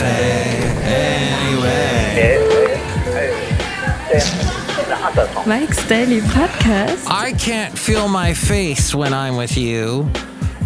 [0.00, 2.38] Cafe anyway.
[5.46, 7.06] Mike's Daily Podcast.
[7.06, 10.08] I can't feel my face when I'm with you,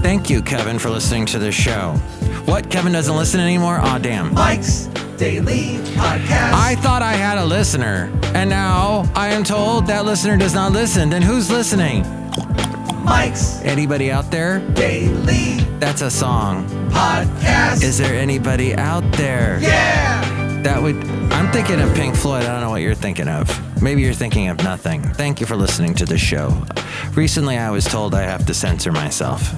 [0.00, 1.92] Thank you, Kevin, for listening to this show.
[2.46, 2.70] What?
[2.70, 3.78] Kevin doesn't listen anymore?
[3.78, 4.32] Aw, damn.
[4.34, 6.52] Mike's Daily Podcast.
[6.52, 10.72] I thought I had a listener, and now I am told that listener does not
[10.72, 11.08] listen.
[11.08, 12.02] Then who's listening?
[13.04, 14.58] Mike's Anybody out there?
[14.74, 16.66] Daily That's a song.
[16.90, 17.82] Podcast.
[17.82, 19.58] Is there anybody out there?
[19.60, 20.22] yeah.
[20.62, 20.96] That would.
[21.32, 22.42] I'm thinking of Pink Floyd.
[22.42, 23.48] I don't know what you're thinking of.
[23.82, 25.02] Maybe you're thinking of nothing.
[25.02, 26.64] Thank you for listening to the show.
[27.14, 29.54] Recently, I was told I have to censor myself.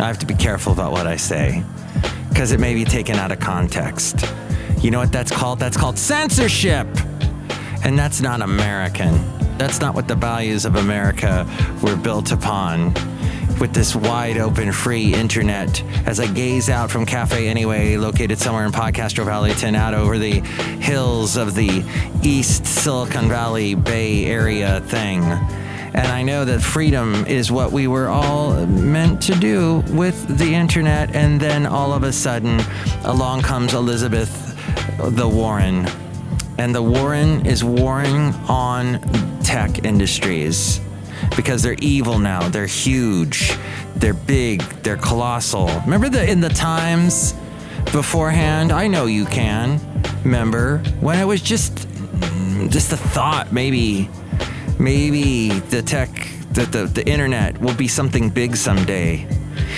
[0.00, 1.62] I have to be careful about what I say
[2.30, 4.24] because it may be taken out of context.
[4.80, 5.58] You know what that's called?
[5.58, 6.86] That's called censorship.
[7.84, 9.18] And that's not American.
[9.58, 11.46] That's not what the values of America
[11.82, 12.94] were built upon.
[13.58, 18.64] With this wide open free internet, as I gaze out from Cafe Anyway, located somewhere
[18.64, 20.40] in Podcastro Valley, 10 out over the
[20.80, 21.84] hills of the
[22.22, 25.24] East Silicon Valley Bay Area thing.
[25.24, 30.54] And I know that freedom is what we were all meant to do with the
[30.54, 31.16] internet.
[31.16, 32.60] And then all of a sudden,
[33.02, 34.48] along comes Elizabeth
[34.98, 35.86] the Warren.
[36.58, 39.00] And the Warren is warring on
[39.42, 40.80] tech industries
[41.36, 42.48] because they're evil now.
[42.48, 43.56] They're huge.
[43.96, 44.62] They're big.
[44.82, 45.68] They're colossal.
[45.84, 47.34] Remember the in the times
[47.92, 48.72] beforehand?
[48.72, 49.80] I know you can.
[50.24, 51.86] Remember when it was just
[52.70, 54.10] just a thought maybe
[54.78, 56.10] maybe the tech
[56.50, 59.26] the, the, the internet will be something big someday.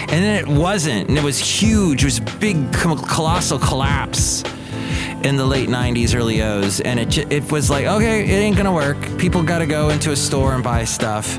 [0.00, 2.02] And then it wasn't, and it was huge.
[2.02, 4.42] It was big colossal collapse
[5.22, 6.80] in the late 90s, early O's.
[6.80, 8.96] And it, it was like, okay, it ain't gonna work.
[9.18, 11.38] People gotta go into a store and buy stuff.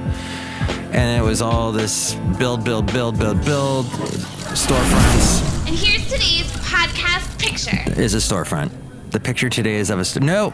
[0.92, 7.40] And it was all this build, build, build, build, build, storefronts And here's today's podcast
[7.40, 8.00] picture.
[8.00, 8.72] is a storefront.
[9.12, 10.54] The picture today is of a st- no,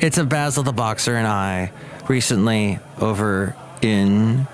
[0.00, 1.72] it's of Basil the boxer and I
[2.08, 4.46] recently over in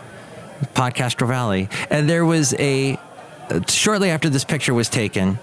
[0.75, 2.99] Podcastro Valley, and there was a
[3.69, 5.39] shortly after this picture was taken.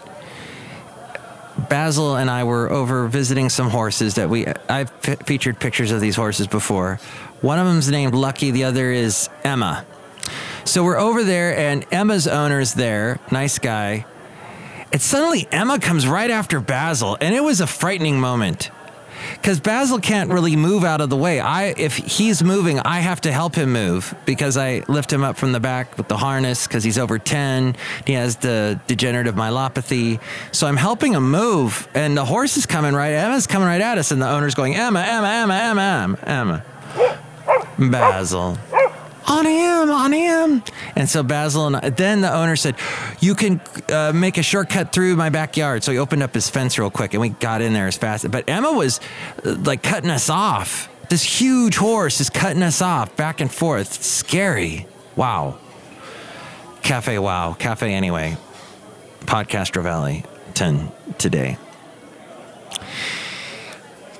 [1.58, 6.02] Basil and I were over visiting some horses that we I've fe- featured pictures of
[6.02, 7.00] these horses before.
[7.42, 9.86] One of them's named Lucky, the other is Emma.
[10.66, 14.06] So we're over there, and Emma's owner's there, nice guy.
[14.92, 18.72] And suddenly Emma comes right after Basil, and it was a frightening moment.
[19.34, 21.40] Because Basil can't really move out of the way.
[21.40, 25.38] I, if he's moving, I have to help him move because I lift him up
[25.38, 27.76] from the back with the harness because he's over ten.
[28.06, 30.20] He has the degenerative myelopathy,
[30.52, 31.88] so I'm helping him move.
[31.94, 33.14] And the horse is coming right.
[33.14, 36.64] Emma's coming right at us, and the owner's going, Emma, Emma, Emma, Emma, Emma, Emma.
[37.78, 38.58] Basil
[39.28, 40.64] on him, on him.
[40.96, 42.76] And so Basil and I, then the owner said,
[43.20, 46.78] "You can uh, make a shortcut through my backyard." So he opened up his fence
[46.78, 48.30] real quick, and we got in there as fast.
[48.30, 49.00] But Emma was
[49.46, 50.90] uh, like cutting us off.
[51.10, 53.98] This huge horse is cutting us off back and forth.
[53.98, 54.88] It's scary.
[55.16, 55.58] Wow.
[56.82, 57.54] Cafe Wow.
[57.54, 58.38] Cafe Anyway.
[59.26, 61.58] Podcastro Valley 10 today.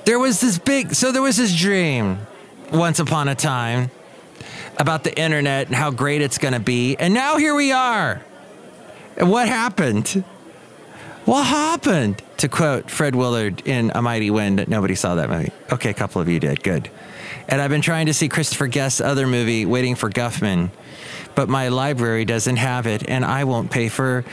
[0.04, 2.18] There was this big, so there was this dream
[2.72, 3.90] once upon a time
[4.78, 6.96] about the internet and how great it's going to be.
[6.96, 8.22] And now here we are.
[9.16, 10.24] And what happened?
[11.24, 12.22] What happened?
[12.38, 15.50] To quote Fred Willard in A Mighty Wind, nobody saw that movie.
[15.72, 16.62] Okay, a couple of you did.
[16.62, 16.90] Good.
[17.48, 20.70] And I've been trying to see Christopher Guest's other movie, Waiting for Guffman,
[21.34, 24.24] but my library doesn't have it, and I won't pay for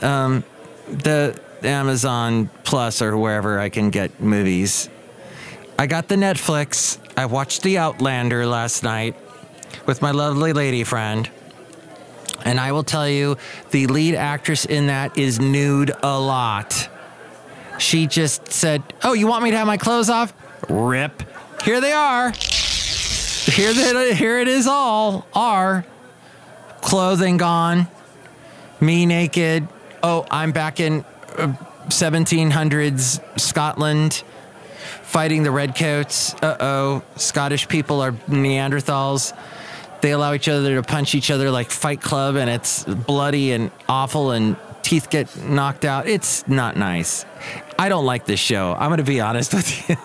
[0.00, 0.44] um,
[0.88, 4.88] the Amazon Plus or wherever I can get movies.
[5.78, 6.98] I got the Netflix.
[7.16, 9.16] I watched The Outlander last night
[9.86, 11.30] with my lovely lady friend.
[12.44, 13.36] And I will tell you,
[13.70, 16.88] the lead actress in that is nude a lot.
[17.78, 20.32] She just said, Oh, you want me to have my clothes off?
[20.68, 21.22] Rip.
[21.64, 22.30] Here they are.
[22.30, 25.26] Here, the, here it is all.
[25.34, 25.84] Are
[26.80, 27.88] clothing gone,
[28.80, 29.68] me naked.
[30.02, 31.04] Oh, I'm back in
[31.36, 31.54] uh,
[31.86, 34.22] 1700s Scotland
[35.02, 36.34] fighting the redcoats.
[36.34, 39.36] Uh oh, Scottish people are Neanderthals.
[40.02, 43.70] They allow each other to punch each other like Fight Club, and it's bloody and
[43.88, 46.06] awful, and teeth get knocked out.
[46.06, 47.24] It's not nice.
[47.78, 48.74] I don't like this show.
[48.74, 49.96] I'm going to be honest with you.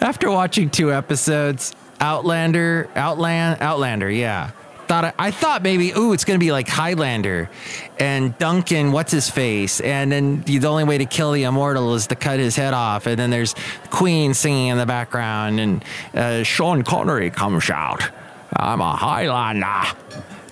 [0.00, 4.50] After watching two episodes, Outlander, Outland, Outlander, yeah.
[4.86, 7.50] Thought I, I thought maybe, ooh, it's gonna be like Highlander,
[7.98, 12.06] and Duncan, what's his face, and then the only way to kill the immortal is
[12.06, 13.56] to cut his head off, and then there's
[13.90, 15.84] Queen singing in the background, and
[16.14, 18.08] uh, Sean Connery comes out,
[18.52, 19.96] I'm a Highlander,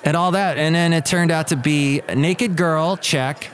[0.04, 3.50] and all that, and then it turned out to be naked girl, check.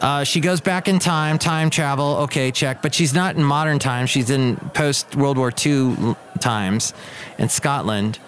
[0.00, 2.82] Uh, she goes back in time, time travel, okay, check.
[2.82, 4.10] But she's not in modern times.
[4.10, 6.94] She's in post World War II times
[7.36, 8.18] in Scotland.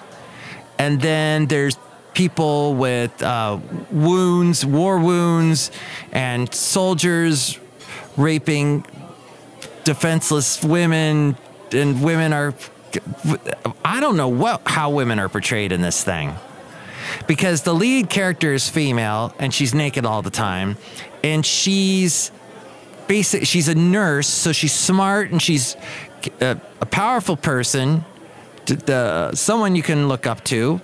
[0.78, 1.76] And then there's
[2.14, 3.58] people with uh,
[3.92, 5.70] wounds, war wounds,
[6.10, 7.58] and soldiers
[8.16, 8.84] raping
[9.84, 11.36] defenseless women.
[11.72, 12.52] And women are,
[13.84, 16.34] I don't know what how women are portrayed in this thing.
[17.26, 20.76] Because the lead character is female and she's naked all the time
[21.24, 22.30] and she's
[23.08, 25.76] basic she's a nurse so she's smart and she's
[26.40, 28.04] a, a powerful person
[28.66, 30.80] the, someone you can look up to.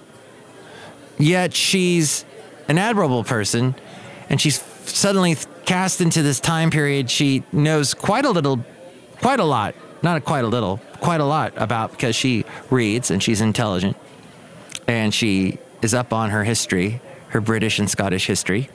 [1.18, 2.24] Yet she's
[2.68, 3.74] an admirable person
[4.28, 8.64] and she's suddenly cast into this time period she knows quite a little
[9.20, 13.22] quite a lot not quite a little quite a lot about because she reads and
[13.22, 13.96] she's intelligent
[14.86, 18.68] and she is up on her history her british and scottish history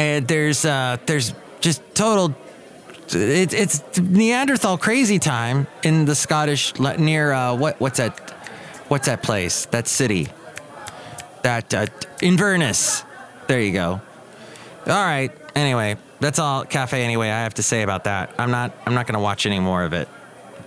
[0.00, 2.34] and there's uh, there's just total.
[3.12, 8.18] It, it's Neanderthal crazy time in the Scottish near uh, what what's that
[8.88, 10.28] what's that place that city
[11.42, 11.86] that uh,
[12.22, 13.04] Inverness.
[13.46, 14.00] There you go.
[14.86, 15.32] All right.
[15.54, 18.34] Anyway, that's all cafe anyway I have to say about that.
[18.38, 20.08] I'm not I'm not gonna watch any more of it.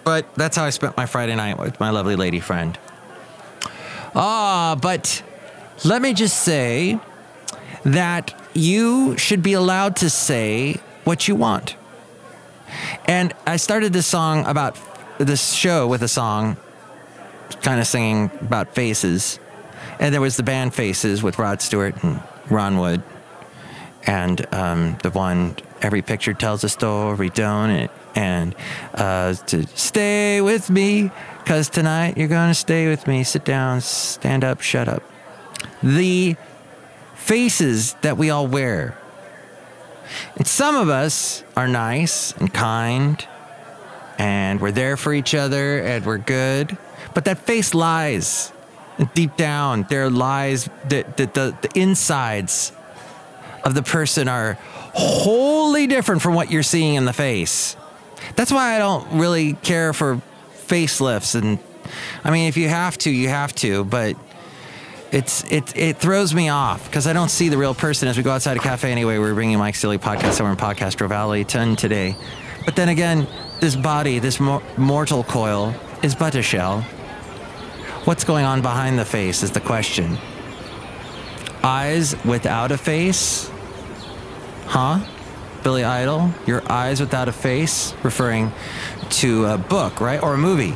[0.03, 2.77] But that's how I spent my Friday night with my lovely lady friend.
[4.15, 5.23] Ah, but
[5.85, 6.99] let me just say
[7.83, 11.75] that you should be allowed to say what you want.
[13.05, 14.77] And I started this song about
[15.17, 16.57] this show with a song
[17.61, 19.39] kind of singing about faces.
[19.99, 23.03] And there was the band Faces with Rod Stewart and Ron Wood.
[24.05, 27.91] And um, the one, Every Picture Tells a Story, don't it?
[28.15, 28.55] And
[28.93, 33.23] uh, to stay with me, because tonight you're to stay with me.
[33.23, 35.03] Sit down, stand up, shut up.
[35.81, 36.35] The
[37.15, 38.97] faces that we all wear.
[40.35, 43.25] And some of us are nice and kind,
[44.17, 46.77] and we're there for each other, and we're good.
[47.13, 48.51] But that face lies.
[49.15, 52.73] Deep down, there lies that the, the, the insides
[53.63, 54.57] of the person are
[54.93, 57.75] wholly different from what you're seeing in the face.
[58.35, 60.21] That's why I don't really care for
[60.67, 61.35] facelifts.
[61.35, 61.59] And
[62.23, 64.15] I mean, if you have to, you have to, but
[65.11, 68.23] it's it it throws me off because I don't see the real person as we
[68.23, 69.19] go outside a cafe anyway.
[69.19, 72.15] We're bringing Mike's Daily Podcast somewhere in Podcastro Valley 10 today.
[72.65, 73.27] But then again,
[73.59, 76.81] this body, this mo- mortal coil, is but a shell.
[78.05, 80.17] What's going on behind the face is the question.
[81.63, 83.49] Eyes without a face?
[84.73, 85.01] Huh?
[85.61, 88.51] Billy Idol, your eyes without a face, referring
[89.21, 90.19] to a book, right?
[90.19, 90.73] Or a movie.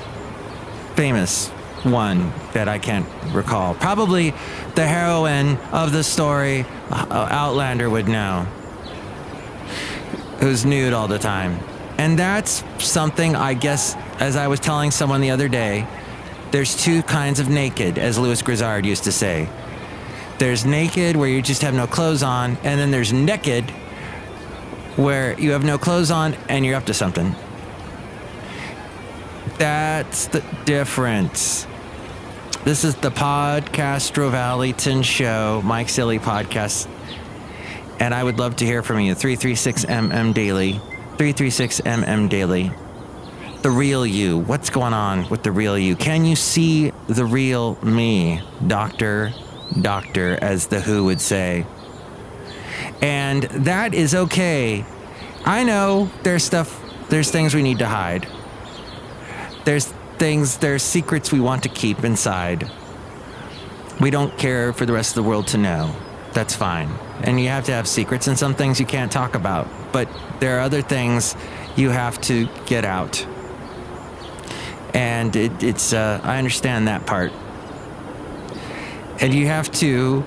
[0.94, 1.48] Famous
[1.82, 3.74] one that I can't recall.
[3.74, 4.36] Probably
[4.76, 8.44] the heroine of the story, uh, Outlander would know,
[10.42, 11.60] who's nude all the time.
[11.98, 15.88] And that's something I guess, as I was telling someone the other day,
[16.52, 19.50] there's two kinds of naked, as Lewis Grizzard used to say.
[20.38, 23.66] There's naked, where you just have no clothes on, and then there's naked,
[24.98, 27.36] where you have no clothes on and you're up to something.
[29.58, 31.66] That's the difference.
[32.64, 36.88] This is the Podcastro Valleyton Show, Mike Silly Podcast.
[38.00, 39.16] And I would love to hear from you.
[39.16, 40.74] 336MM Daily.
[41.18, 42.72] 336MM Daily.
[43.62, 44.38] The real you.
[44.40, 45.96] What's going on with the real you?
[45.96, 48.42] Can you see the real me?
[48.66, 49.34] Doctor,
[49.82, 51.66] doctor, as the Who would say.
[53.02, 54.86] And that is okay.
[55.46, 58.28] I know there's stuff, there's things we need to hide.
[59.66, 62.70] There's things, there's secrets we want to keep inside.
[64.00, 65.96] We don't care for the rest of the world to know.
[66.34, 66.90] That's fine.
[67.24, 69.68] And you have to have secrets, and some things you can't talk about.
[69.92, 70.08] But
[70.40, 71.36] there are other things
[71.76, 73.26] you have to get out.
[74.94, 77.32] And it, it's, uh, I understand that part.
[79.20, 80.26] And you have to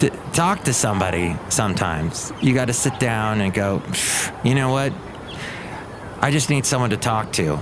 [0.00, 2.32] th- talk to somebody sometimes.
[2.40, 3.82] You got to sit down and go,
[4.44, 4.92] you know what?
[6.20, 7.60] I just need someone to talk to.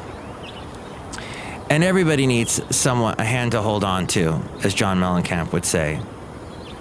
[1.68, 6.00] And everybody needs someone, a hand to hold on to, as John Mellencamp would say.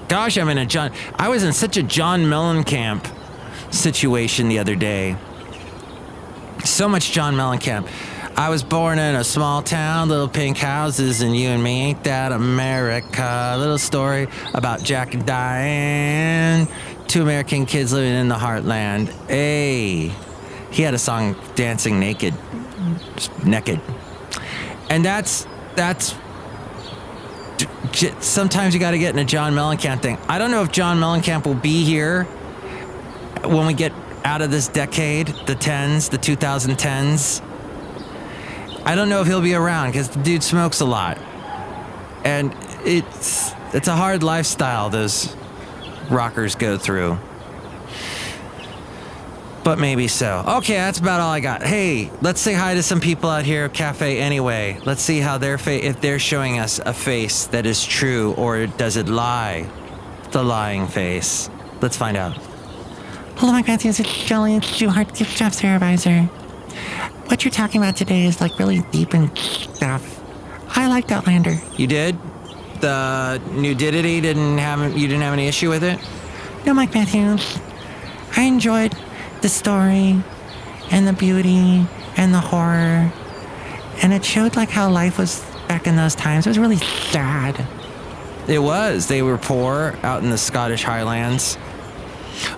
[0.07, 3.11] Gosh, I'm in a John, I was in such a John Mellencamp
[3.73, 5.17] situation the other day.
[6.63, 7.87] So much John Mellencamp.
[8.37, 12.03] I was born in a small town, little pink houses, and you and me ain't
[12.03, 13.55] that America.
[13.57, 16.67] Little story about Jack and Diane,
[17.07, 19.07] two American kids living in the heartland.
[19.29, 20.11] Hey,
[20.69, 22.33] he had a song dancing naked,
[23.15, 23.79] just naked,
[24.89, 26.13] and that's that's.
[28.19, 30.17] Sometimes you got to get in a John Mellencamp thing.
[30.27, 32.25] I don't know if John Mellencamp will be here
[33.45, 33.93] when we get
[34.25, 37.41] out of this decade, the tens, the 2010s.
[38.85, 41.17] I don't know if he'll be around because the dude smokes a lot,
[42.23, 45.35] and it's it's a hard lifestyle those
[46.09, 47.17] rockers go through.
[49.63, 50.43] But maybe so.
[50.59, 51.63] Okay, that's about all I got.
[51.63, 54.79] Hey, let's say hi to some people out here at Cafe anyway.
[54.85, 58.67] Let's see how their fa- if they're showing us a face that is true or
[58.67, 59.67] does it lie?
[60.29, 61.49] The lying face.
[61.81, 62.37] Let's find out.
[63.37, 63.99] Hello, Mike Matthews.
[63.99, 64.57] It's Jolly.
[64.57, 66.29] It's Hart Gift Shop Supervisor.
[67.27, 70.21] What you're talking about today is like really deep and stuff.
[70.75, 71.59] I liked Outlander.
[71.75, 72.17] You did?
[72.81, 75.99] The nudity didn't have you didn't have any issue with it?
[76.65, 77.59] No, Mike Matthews.
[78.35, 78.95] I enjoyed
[79.41, 80.21] the story
[80.91, 81.85] and the beauty
[82.17, 83.11] and the horror.
[84.01, 86.45] And it showed like how life was back in those times.
[86.45, 87.65] It was really sad.
[88.47, 89.07] It was.
[89.07, 91.57] They were poor out in the Scottish Highlands.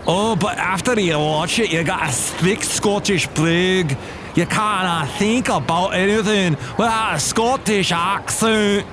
[0.08, 3.98] Oh, but after you watch it, you got a thick Scottish plague.
[4.38, 8.86] You can't think about anything without a Scottish accent.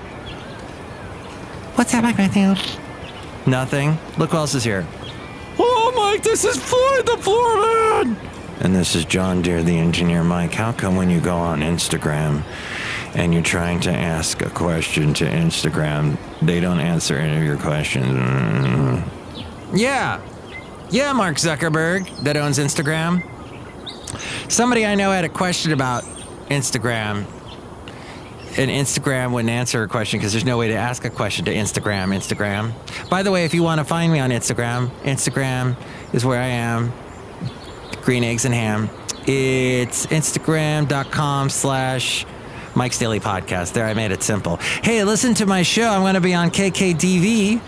[1.74, 2.78] What's that, Mike Matthews?
[3.44, 3.98] Nothing.
[4.16, 4.86] Look who else is here.
[5.58, 8.16] Oh, Mike, this is Floyd the Floor Man.
[8.60, 10.24] And this is John Deere, the engineer.
[10.24, 12.42] Mike, how come when you go on Instagram
[13.14, 17.58] and you're trying to ask a question to Instagram, they don't answer any of your
[17.58, 18.06] questions?
[18.06, 19.06] Mm.
[19.74, 20.22] Yeah.
[20.88, 23.22] Yeah, Mark Zuckerberg, that owns Instagram.
[24.54, 26.04] Somebody I know had a question about
[26.48, 27.26] Instagram.
[28.56, 31.52] And Instagram wouldn't answer a question because there's no way to ask a question to
[31.52, 32.14] Instagram.
[32.14, 32.72] Instagram.
[33.10, 35.76] By the way, if you want to find me on Instagram, Instagram
[36.12, 36.92] is where I am.
[38.02, 38.90] Green eggs and ham.
[39.26, 42.24] It's Instagram.com slash
[42.76, 43.72] Mike's Daily Podcast.
[43.72, 44.58] There, I made it simple.
[44.84, 45.88] Hey, listen to my show.
[45.88, 47.60] I'm going to be on KKDV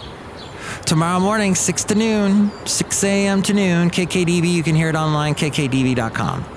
[0.84, 3.42] tomorrow morning, 6 to noon, 6 a.m.
[3.42, 3.90] to noon.
[3.90, 6.55] KKDV, you can hear it online, kkdv.com.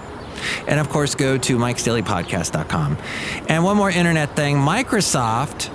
[0.67, 2.97] And of course, go to mikesdailypodcast.com.
[3.47, 5.69] And one more internet thing Microsoft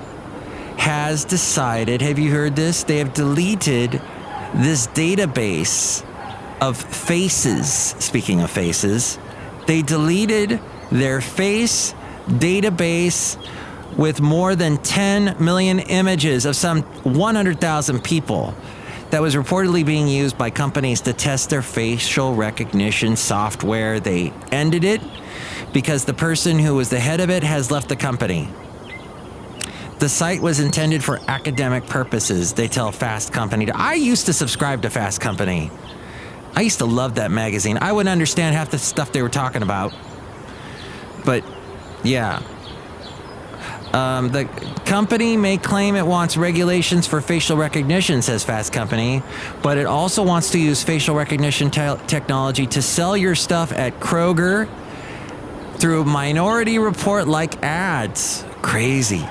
[0.78, 2.84] has decided, have you heard this?
[2.84, 4.02] They have deleted
[4.54, 6.04] this database
[6.60, 7.68] of faces.
[7.98, 9.18] Speaking of faces,
[9.66, 11.94] they deleted their face
[12.28, 13.38] database
[13.96, 18.54] with more than 10 million images of some 100,000 people
[19.14, 24.00] that was reportedly being used by companies to test their facial recognition software.
[24.00, 25.00] They ended it
[25.72, 28.48] because the person who was the head of it has left the company.
[30.00, 33.70] The site was intended for academic purposes, they tell Fast Company.
[33.70, 35.70] I used to subscribe to Fast Company.
[36.56, 37.78] I used to love that magazine.
[37.80, 39.94] I wouldn't understand half the stuff they were talking about.
[41.24, 41.44] But
[42.02, 42.42] yeah,
[43.94, 44.46] um, the
[44.84, 49.22] company may claim it wants regulations for facial recognition, says Fast Company,
[49.62, 54.00] but it also wants to use facial recognition te- technology to sell your stuff at
[54.00, 54.68] Kroger
[55.76, 58.44] through minority report like ads.
[58.62, 59.24] Crazy.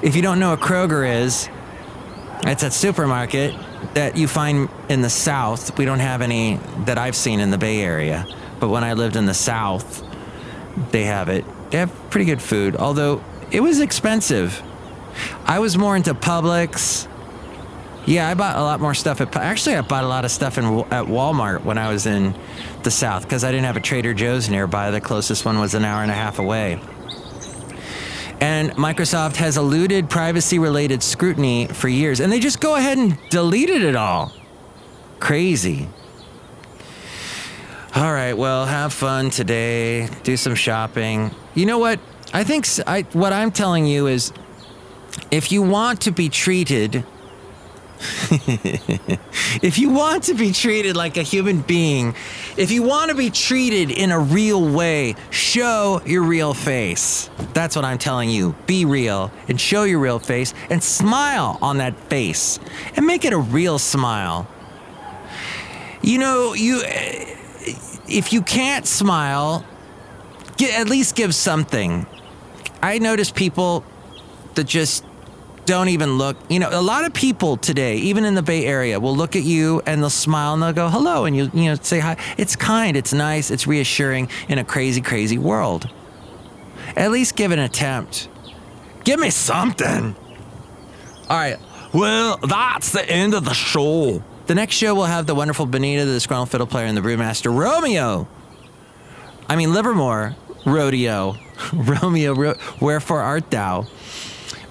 [0.00, 1.48] If you don't know what Kroger is,
[2.44, 3.52] it's a supermarket
[3.94, 5.76] that you find in the South.
[5.76, 8.28] We don't have any that I've seen in the Bay Area,
[8.60, 10.04] but when I lived in the South,
[10.92, 11.44] they have it.
[11.72, 14.62] They have pretty good food, although it was expensive.
[15.44, 17.06] I was more into Publix.
[18.06, 19.36] Yeah, I bought a lot more stuff at.
[19.36, 22.34] Actually, I bought a lot of stuff in at Walmart when I was in
[22.82, 24.90] the South because I didn't have a Trader Joe's nearby.
[24.90, 26.80] The closest one was an hour and a half away.
[28.40, 33.16] And Microsoft has eluded privacy related scrutiny for years, and they just go ahead and
[33.30, 34.32] deleted it all.
[35.20, 35.88] Crazy.
[37.94, 40.08] All right, well, have fun today.
[40.24, 41.30] Do some shopping.
[41.54, 42.00] You know what?
[42.32, 44.32] I think I what I'm telling you is
[45.30, 47.04] if you want to be treated
[49.62, 52.14] if you want to be treated like a human being,
[52.56, 57.30] if you want to be treated in a real way, show your real face.
[57.52, 58.56] That's what I'm telling you.
[58.66, 62.58] Be real and show your real face and smile on that face
[62.96, 64.48] and make it a real smile.
[66.02, 69.64] You know, you if you can't smile,
[70.60, 72.06] at least give something.
[72.82, 73.84] I notice people
[74.54, 75.04] that just
[75.64, 76.36] don't even look.
[76.48, 79.42] You know, a lot of people today, even in the Bay Area, will look at
[79.42, 82.16] you and they'll smile and they'll go hello and you you know say hi.
[82.36, 85.88] It's kind, it's nice, it's reassuring in a crazy, crazy world.
[86.96, 88.28] At least give an attempt.
[89.04, 90.16] Give me something.
[91.28, 91.58] All right.
[91.94, 94.22] Well, that's the end of the show.
[94.46, 97.56] The next show will have the wonderful Benita, the disgruntled fiddle player, and the brewmaster
[97.56, 98.26] Romeo.
[99.48, 100.34] I mean Livermore
[100.64, 101.36] Rodeo.
[101.72, 103.86] Romeo, ro- wherefore art thou?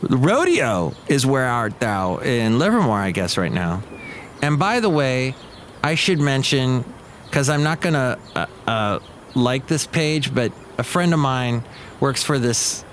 [0.01, 3.83] Rodeo is where art thou in Livermore, I guess, right now.
[4.41, 5.35] And by the way,
[5.83, 6.83] I should mention,
[7.25, 8.99] because I'm not going to uh, uh,
[9.35, 11.63] like this page, but a friend of mine
[11.99, 12.83] works for this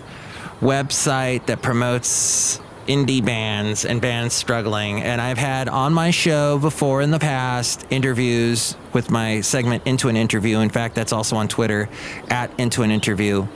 [0.60, 5.02] website that promotes indie bands and bands struggling.
[5.02, 10.08] And I've had on my show before in the past interviews with my segment Into
[10.08, 10.58] an Interview.
[10.58, 11.88] In fact, that's also on Twitter
[12.28, 13.46] at Into an Interview.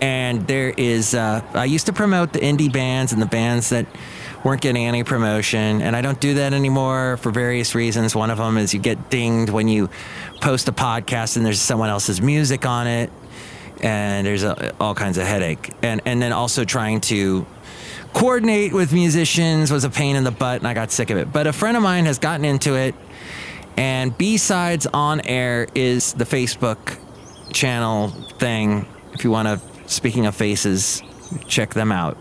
[0.00, 3.86] And there is, uh, I used to promote the indie bands and the bands that
[4.42, 5.80] weren't getting any promotion.
[5.80, 8.14] And I don't do that anymore for various reasons.
[8.14, 9.88] One of them is you get dinged when you
[10.40, 13.10] post a podcast and there's someone else's music on it.
[13.80, 15.72] And there's a, all kinds of headache.
[15.82, 17.46] And, and then also trying to
[18.14, 21.32] coordinate with musicians was a pain in the butt and I got sick of it.
[21.32, 22.94] But a friend of mine has gotten into it
[23.76, 26.98] and B-Sides on Air is the Facebook
[27.52, 28.86] channel thing.
[29.12, 31.02] If you want to, speaking of faces,
[31.46, 32.16] check them out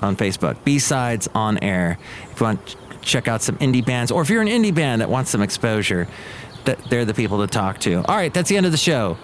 [0.00, 0.62] on Facebook.
[0.64, 1.98] B-Sides on Air.
[2.30, 5.00] If you want to check out some indie bands or if you're an indie band
[5.00, 6.06] that wants some exposure,
[6.64, 7.96] that they're the people to talk to.
[8.04, 9.18] All right, that's the end of the show.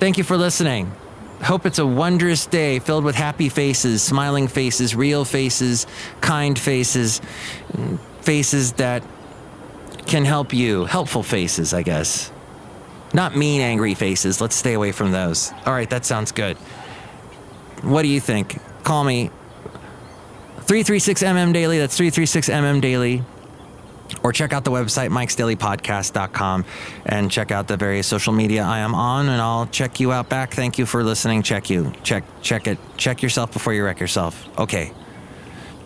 [0.00, 0.90] Thank you for listening.
[1.44, 5.86] Hope it's a wondrous day filled with happy faces, smiling faces, real faces,
[6.20, 7.20] kind faces,
[8.22, 9.02] faces that
[10.06, 10.86] can help you.
[10.86, 12.32] Helpful faces, I guess.
[13.12, 14.40] Not mean, angry faces.
[14.40, 15.52] Let's stay away from those.
[15.66, 16.56] All right, that sounds good.
[17.82, 18.58] What do you think?
[18.82, 19.30] Call me
[20.60, 21.78] 336mm daily.
[21.78, 23.22] That's 336mm daily
[24.22, 26.64] or check out the website mikesdailypodcast.com
[27.06, 30.28] and check out the various social media I am on and I'll check you out
[30.28, 30.54] back.
[30.54, 31.42] Thank you for listening.
[31.42, 31.92] Check you.
[32.02, 32.78] Check check it.
[32.96, 34.46] Check yourself before you wreck yourself.
[34.58, 34.92] Okay.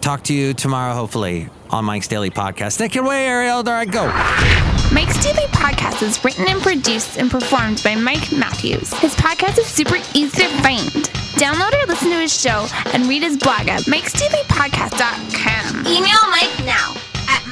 [0.01, 2.79] Talk to you tomorrow hopefully on Mike's Daily Podcast.
[2.79, 3.63] Take it away, Ariel.
[3.63, 4.07] There I go.
[4.93, 8.91] Mike's Daily Podcast is written and produced and performed by Mike Matthews.
[9.01, 10.89] His podcast is super easy to find.
[11.37, 15.87] Download or listen to his show and read his blog at mikesdailypodcast.com.
[15.87, 16.95] Email Mike now